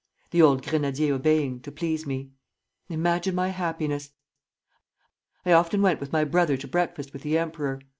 the 0.31 0.41
old 0.41 0.65
grenadier 0.65 1.13
obeying, 1.13 1.59
to 1.59 1.71
please 1.71 2.07
me. 2.07 2.31
Imagine 2.89 3.35
my 3.35 3.49
happiness! 3.49 4.09
I 5.45 5.51
often 5.53 5.79
went 5.83 5.99
with 5.99 6.11
my 6.11 6.23
brother 6.23 6.57
to 6.57 6.67
breakfast 6.67 7.13
with 7.13 7.21
the 7.21 7.37
emperor. 7.37 7.79